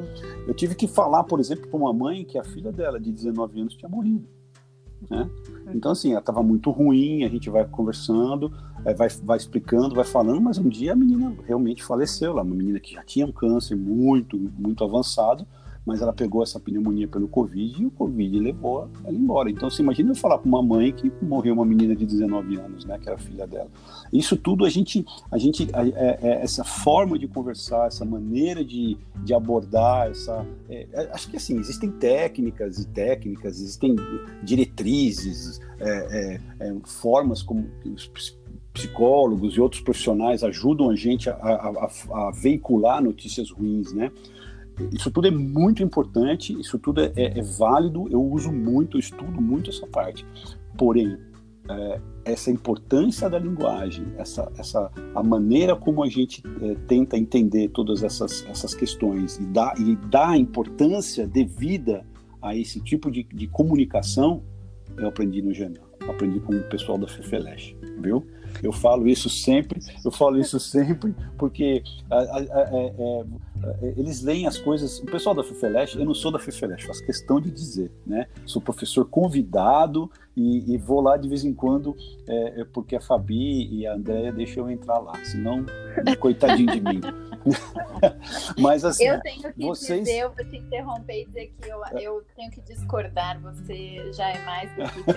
[0.48, 3.60] eu tive que falar, por exemplo, para uma mãe que a filha dela, de 19
[3.60, 4.26] anos, tinha morrido.
[5.10, 5.28] Né?
[5.74, 8.52] Então, assim, ela estava muito ruim, a gente vai conversando,
[8.84, 12.54] é, vai, vai explicando, vai falando, mas um dia a menina realmente faleceu lá, uma
[12.54, 15.46] menina que já tinha um câncer muito, muito avançado,
[15.86, 19.48] mas ela pegou essa pneumonia pelo Covid e o Covid levou ela embora.
[19.48, 22.84] Então, você imagina eu falar para uma mãe que morreu uma menina de 19 anos,
[22.84, 23.68] né, que era filha dela.
[24.12, 28.98] Isso tudo a gente, a gente, é, é, essa forma de conversar, essa maneira de,
[29.22, 33.94] de abordar, essa, é, é acho que assim existem técnicas e técnicas, existem
[34.42, 38.10] diretrizes, é, é, formas como os
[38.72, 44.10] psicólogos e outros profissionais ajudam a gente a, a, a veicular notícias ruins, né?
[44.92, 49.00] Isso tudo é muito importante, isso tudo é, é, é válido, eu uso muito, eu
[49.00, 50.26] estudo muito essa parte.
[50.76, 51.16] Porém,
[51.68, 57.68] é, essa importância da linguagem, essa, essa a maneira como a gente é, tenta entender
[57.68, 62.04] todas essas, essas questões e dá, e dá importância devida
[62.42, 64.42] a esse tipo de, de comunicação,
[64.96, 68.26] eu aprendi no Janel, aprendi com o pessoal da Fefeleche, viu?
[68.62, 73.24] Eu falo isso sempre, eu falo isso sempre, porque a, a, a, é, é,
[73.96, 74.98] eles leem as coisas.
[75.00, 78.26] O pessoal da FIFELESH, eu não sou da FIFELESH, faço questão de dizer, né?
[78.44, 81.96] Sou professor convidado e, e vou lá de vez em quando,
[82.28, 85.64] é, é porque a Fabi e a Andréia deixam eu entrar lá, senão,
[86.20, 87.00] coitadinho de mim.
[88.58, 90.00] Mas assim, eu tenho que vocês...
[90.00, 94.30] dizer, eu vou te interromper e dizer que eu, eu tenho que discordar, você já
[94.30, 95.12] é mais do que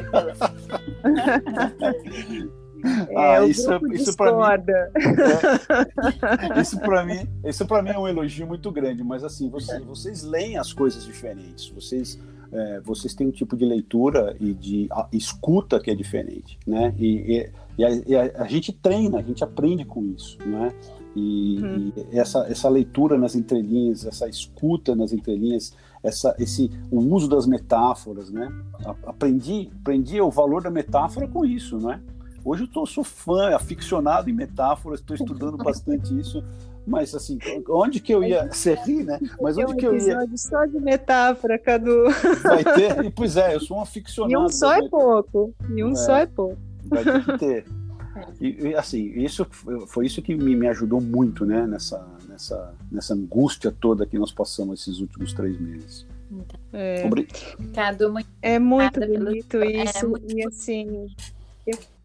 [3.10, 4.44] É, ah, isso, é, isso para mim,
[6.58, 9.04] é, isso para mim, isso para mim é um elogio muito grande.
[9.04, 11.70] Mas assim, vocês, vocês leem as coisas diferentes.
[11.70, 12.20] Vocês,
[12.52, 16.94] é, vocês têm um tipo de leitura e de a, escuta que é diferente, né?
[16.98, 20.72] E, e, e, a, e a, a, gente treina, a gente aprende com isso, né?
[21.16, 21.92] E, hum.
[22.12, 27.46] e, essa, essa leitura nas entrelinhas, essa escuta nas entrelinhas, essa, esse, o uso das
[27.46, 28.50] metáforas, né?
[29.06, 32.00] Aprendi, aprendi o valor da metáfora com isso, né?
[32.44, 36.44] Hoje eu tô, sou fã, aficionado em metáforas, estou estudando bastante isso.
[36.88, 37.38] Mas assim,
[37.70, 39.20] onde que eu ia ser rir, né?
[39.40, 40.28] Mas onde que eu ia.
[40.36, 42.06] Só de metáfora, Cadu.
[42.42, 43.12] Vai ter?
[43.14, 44.34] Pois é, eu sou um aficionado.
[44.34, 45.54] E um só é pouco.
[45.70, 46.58] E um é, só é pouco.
[46.86, 47.66] Vai ter que ter.
[48.42, 49.46] E, e, assim, isso
[49.88, 51.66] foi isso que me, me ajudou muito, né?
[51.66, 56.06] Nessa, nessa, nessa angústia toda que nós passamos esses últimos três meses.
[56.74, 57.10] É,
[57.74, 59.64] Cadu, muito é muito bonito pelo...
[59.64, 60.06] É isso.
[60.06, 60.38] É muito...
[60.38, 61.08] E assim,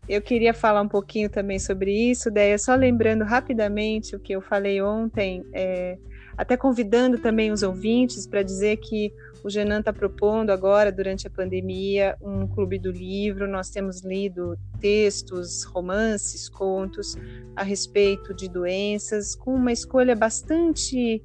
[0.09, 4.41] eu queria falar um pouquinho também sobre isso, daí só lembrando rapidamente o que eu
[4.41, 5.99] falei ontem, é,
[6.37, 9.13] até convidando também os ouvintes para dizer que
[9.45, 13.47] o Genan está propondo agora, durante a pandemia, um clube do livro.
[13.47, 17.15] Nós temos lido textos, romances, contos
[17.55, 21.23] a respeito de doenças, com uma escolha bastante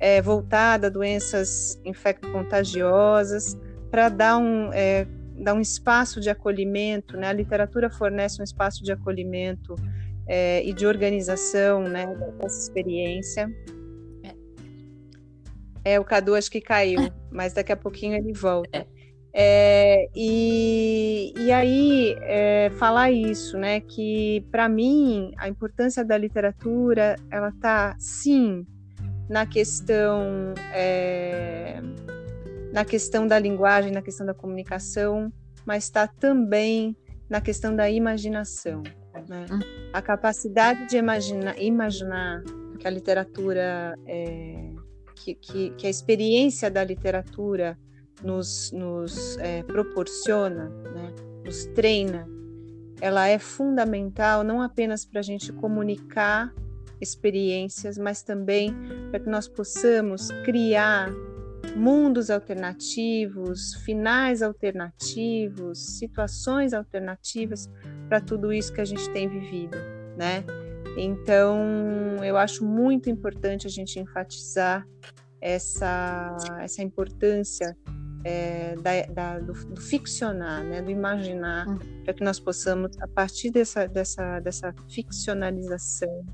[0.00, 3.58] é, voltada a doenças infecto-contagiosas,
[3.90, 5.06] para dar um, é,
[5.38, 7.28] dá um espaço de acolhimento, né?
[7.28, 9.74] A literatura fornece um espaço de acolhimento
[10.26, 12.06] é, e de organização, né?
[12.38, 13.50] Dessa experiência.
[15.84, 15.94] É.
[15.94, 18.86] é, o Cadu acho que caiu, mas daqui a pouquinho ele volta.
[19.32, 27.14] É, e, e aí, é, falar isso, né, que para mim a importância da literatura,
[27.30, 28.66] ela está sim
[29.28, 31.80] na questão é,
[32.72, 35.32] na questão da linguagem, na questão da comunicação,
[35.64, 36.96] mas está também
[37.28, 38.82] na questão da imaginação.
[39.28, 39.46] Né?
[39.50, 39.60] Hum.
[39.92, 42.42] A capacidade de imaginar, imaginar
[42.78, 44.70] que a literatura, é,
[45.16, 47.76] que, que, que, a experiência da literatura
[48.22, 51.14] nos, nos é, proporciona, né?
[51.44, 52.28] nos treina,
[53.00, 56.52] ela é fundamental não apenas para a gente comunicar
[57.00, 58.74] experiências, mas também
[59.10, 61.10] para que nós possamos criar
[61.70, 67.70] mundos alternativos, finais alternativos, situações alternativas
[68.08, 69.76] para tudo isso que a gente tem vivido,
[70.16, 70.44] né?
[70.96, 74.86] Então, eu acho muito importante a gente enfatizar
[75.40, 77.76] essa, essa importância
[78.24, 81.78] é, da, da, do, do, ficcionar, né, do imaginar, hum.
[82.04, 86.24] para que nós possamos, a partir dessa, dessa, dessa ficcionalização,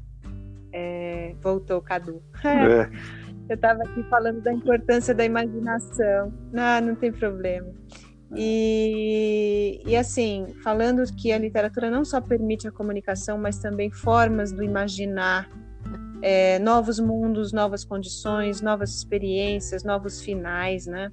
[0.72, 2.22] é, voltou Cadu.
[2.42, 2.90] É.
[3.48, 6.32] Eu estava aqui falando da importância da imaginação.
[6.52, 7.68] Não, não tem problema.
[8.36, 14.50] E, e assim, falando que a literatura não só permite a comunicação, mas também formas
[14.50, 15.48] do imaginar
[16.22, 21.12] é, novos mundos, novas condições, novas experiências, novos finais, né?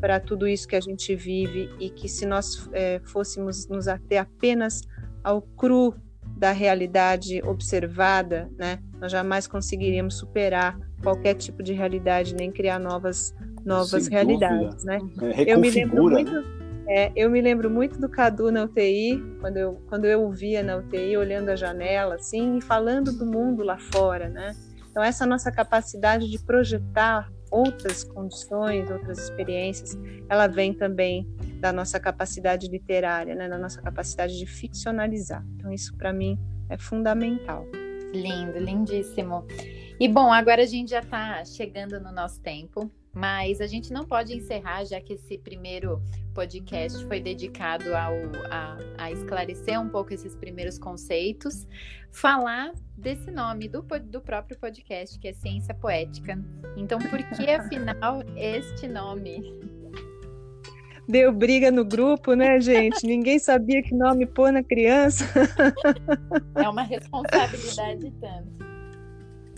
[0.00, 4.20] Para tudo isso que a gente vive e que se nós é, fôssemos nos ater
[4.20, 4.82] apenas
[5.22, 5.94] ao cru
[6.36, 8.78] da realidade observada, né?
[9.00, 13.34] Nós jamais conseguiríamos superar qualquer tipo de realidade, nem criar novas,
[13.64, 14.98] novas realidades, né?
[15.36, 16.32] É, eu me lembro muito.
[16.32, 16.44] Né?
[16.88, 20.62] É, eu me lembro muito do Cadu na UTI, quando eu, quando eu o via
[20.62, 24.52] na UTI, olhando a janela, assim, e falando do mundo lá fora, né?
[24.90, 29.98] Então, essa nossa capacidade de projetar outras condições, outras experiências,
[30.28, 31.26] ela vem também
[31.60, 33.48] da nossa capacidade literária, né?
[33.48, 35.44] da nossa capacidade de ficcionalizar.
[35.56, 36.38] Então, isso, para mim,
[36.68, 37.64] é fundamental.
[38.12, 39.46] Lindo, lindíssimo.
[39.98, 44.04] E bom, agora a gente já está chegando no nosso tempo, mas a gente não
[44.04, 46.02] pode encerrar, já que esse primeiro
[46.34, 48.14] podcast foi dedicado ao,
[48.50, 51.66] a, a esclarecer um pouco esses primeiros conceitos,
[52.10, 56.38] falar desse nome do, do próprio podcast, que é Ciência Poética.
[56.76, 59.71] Então, por que afinal este nome?
[61.08, 63.06] Deu briga no grupo, né, gente?
[63.06, 65.24] Ninguém sabia que nome pôr na criança.
[66.54, 68.72] É uma responsabilidade tanto.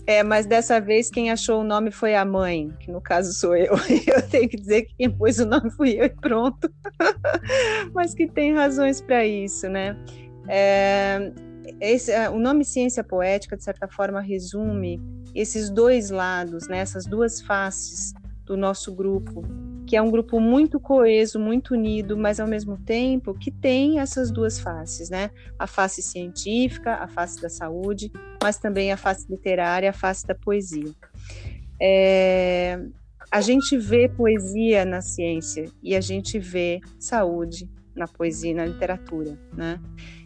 [0.07, 3.55] É, mas dessa vez quem achou o nome foi a mãe, que no caso sou
[3.55, 3.73] eu.
[4.05, 6.71] Eu tenho que dizer que quem pôs o nome fui eu e pronto.
[7.91, 9.97] mas que tem razões para isso, né?
[10.47, 11.31] É,
[11.81, 15.01] esse, é, o nome ciência poética, de certa forma, resume
[15.33, 18.13] esses dois lados, né, essas duas faces
[18.45, 19.43] do nosso grupo,
[19.87, 24.31] que é um grupo muito coeso, muito unido, mas ao mesmo tempo que tem essas
[24.31, 25.31] duas faces, né?
[25.57, 30.35] A face científica, a face da saúde, mas também a face literária, a face da
[30.35, 30.91] poesia.
[31.81, 32.79] É,
[33.31, 38.65] a gente vê poesia na ciência e a gente vê saúde na poesia e na
[38.65, 39.79] literatura, né?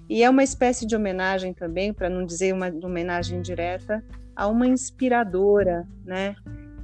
[0.09, 4.03] E é uma espécie de homenagem também, para não dizer uma homenagem direta,
[4.35, 6.35] a uma inspiradora, né?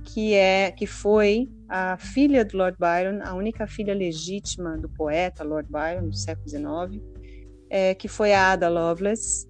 [0.06, 5.44] Que é que foi a filha do Lord Byron, a única filha legítima do poeta
[5.44, 7.04] Lord Byron do século XIX,
[7.70, 9.50] é, que foi a Ada Lovelace,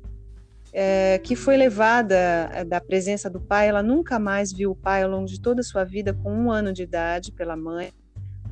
[0.74, 2.16] é, que foi levada
[2.54, 3.68] é, da presença do pai.
[3.68, 6.52] Ela nunca mais viu o pai ao longo de toda a sua vida, com um
[6.52, 7.92] ano de idade, pela mãe.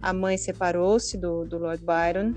[0.01, 2.33] A mãe separou-se do, do Lord Byron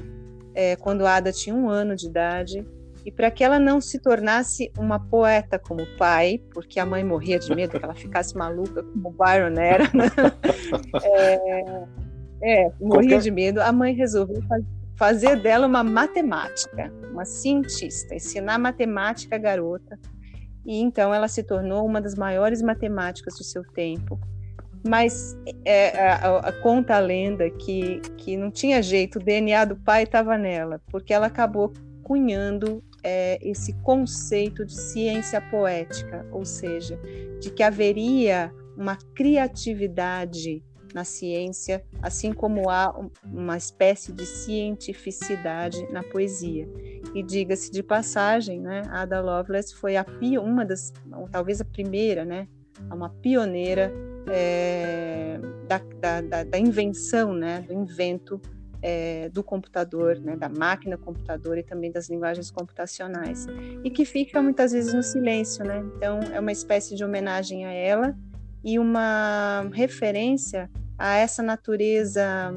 [0.56, 2.66] é, quando Ada tinha um ano de idade
[3.06, 7.04] e para que ela não se tornasse uma poeta como o pai, porque a mãe
[7.04, 10.10] morria de medo que ela ficasse maluca como o Byron era, né?
[12.42, 13.20] é, é, morria Qualquer...
[13.20, 14.42] de medo, a mãe resolveu
[14.96, 19.96] fazer dela uma matemática, uma cientista, ensinar matemática à garota,
[20.64, 24.18] e então ela se tornou uma das maiores matemáticas do seu tempo.
[24.84, 29.76] Mas é, a, a, conta a lenda que, que não tinha jeito, o DNA do
[29.76, 36.98] pai estava nela, porque ela acabou cunhando é, esse conceito de ciência poética, ou seja,
[37.38, 40.60] de que haveria uma criatividade
[40.92, 42.92] na ciência, assim como há
[43.24, 46.68] uma espécie de cientificidade na poesia.
[47.14, 50.04] E diga-se de passagem, né, Ada Lovelace foi a
[50.42, 50.92] uma das,
[51.30, 52.48] talvez a primeira, né,
[52.90, 53.92] uma pioneira
[54.28, 55.38] é,
[55.68, 58.40] da, da, da, invenção, né, do invento
[58.88, 63.44] é, do computador, né, da máquina computador e também das linguagens computacionais,
[63.82, 65.84] e que fica muitas vezes no silêncio, né?
[65.96, 68.16] Então é uma espécie de homenagem a ela
[68.62, 72.54] e uma referência a essa natureza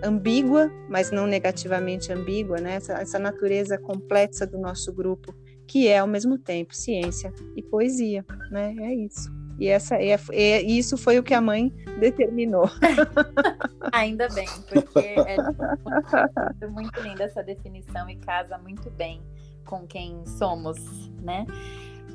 [0.00, 2.74] ambígua, mas não negativamente ambígua, né?
[2.74, 5.34] Essa, essa natureza complexa do nosso grupo,
[5.66, 8.76] que é ao mesmo tempo ciência e poesia, né?
[8.78, 9.28] É isso.
[9.58, 12.70] E essa é, é, isso foi o que a mãe determinou.
[13.92, 19.20] Ainda bem, porque é muito, muito linda essa definição e casa muito bem
[19.64, 20.78] com quem somos,
[21.20, 21.44] né?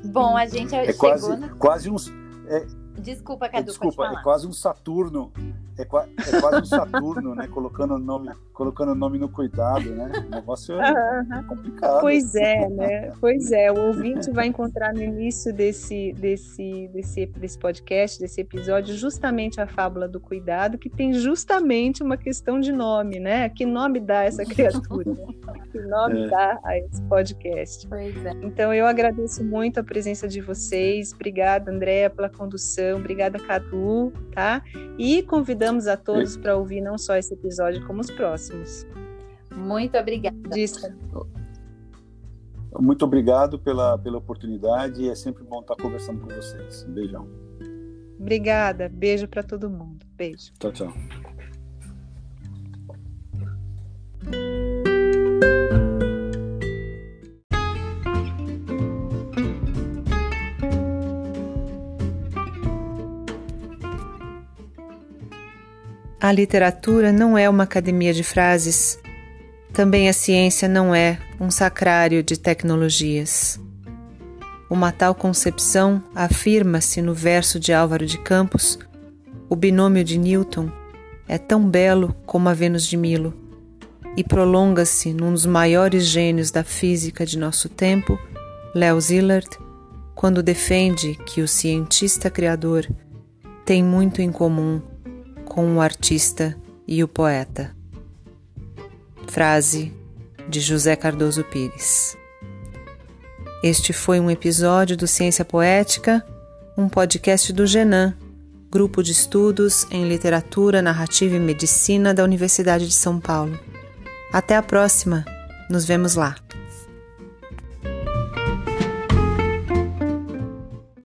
[0.06, 1.56] Bom, a gente é chegou quase, no...
[1.56, 2.12] quase uns
[2.48, 2.66] é,
[3.00, 5.32] Desculpa, Cadu, Desculpa, é quase um Saturno,
[5.78, 7.46] é, é quase um Saturno, né?
[7.48, 10.10] Colocando o nome, colocando o nome no cuidado, né?
[10.26, 12.00] O negócio é complicado.
[12.00, 13.12] Pois é, né?
[13.20, 18.94] Pois é, o ouvinte vai encontrar no início desse, desse, desse, desse podcast, desse episódio,
[18.94, 23.48] justamente a fábula do cuidado, que tem justamente uma questão de nome, né?
[23.48, 25.14] Que nome dá essa criatura?
[25.70, 26.28] que nome é.
[26.28, 27.86] dá a esse podcast?
[27.88, 28.32] Pois é.
[28.42, 31.12] Então eu agradeço muito a presença de vocês.
[31.12, 34.62] Obrigada, Andréa, pela condução obrigada, Cadu, tá?
[34.98, 38.86] E convidamos a todos para ouvir não só esse episódio, como os próximos.
[39.54, 40.36] Muito obrigada.
[42.80, 45.08] Muito obrigado pela, pela oportunidade.
[45.08, 46.84] É sempre bom estar conversando com vocês.
[46.88, 47.28] Um beijão.
[48.18, 48.88] Obrigada.
[48.88, 50.04] Beijo para todo mundo.
[50.16, 50.52] Beijo.
[50.58, 50.92] Tchau, tchau.
[66.24, 68.98] A literatura não é uma academia de frases.
[69.74, 73.60] Também a ciência não é um sacrário de tecnologias.
[74.70, 78.78] Uma tal concepção afirma-se no verso de Álvaro de Campos:
[79.50, 80.70] o binômio de Newton
[81.28, 83.34] é tão belo como a Vênus de Milo.
[84.16, 88.18] e prolonga-se num dos maiores gênios da física de nosso tempo,
[88.74, 89.50] Leo Szilard,
[90.14, 92.88] quando defende que o cientista criador
[93.66, 94.80] tem muito em comum
[95.54, 97.70] com o artista e o poeta.
[99.28, 99.92] Frase
[100.48, 102.16] de José Cardoso Pires.
[103.62, 106.26] Este foi um episódio do Ciência Poética,
[106.76, 108.14] um podcast do Genan,
[108.68, 113.56] Grupo de Estudos em Literatura, Narrativa e Medicina da Universidade de São Paulo.
[114.32, 115.24] Até a próxima!
[115.70, 116.34] Nos vemos lá!